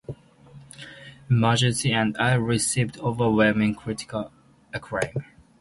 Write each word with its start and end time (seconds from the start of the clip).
"Emergency 1.29 1.91
and 1.91 2.17
I" 2.17 2.33
received 2.33 2.97
overwhelming 3.01 3.75
critical 3.75 4.31
acclaim. 4.73 5.23